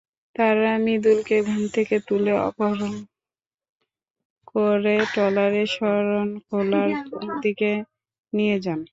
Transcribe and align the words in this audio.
তাঁরা 0.35 0.71
মৃদুলকে 0.77 1.37
ঘুম 1.43 1.61
থেকে 1.75 1.95
তুলে 2.07 2.33
অপহরণ 2.47 2.93
করে 4.47 4.95
ট্রলারে 5.13 5.63
শরণখোলার 5.75 6.91
দিকে 7.43 7.71
নিয়ে 8.33 8.57
যান। 8.61 8.81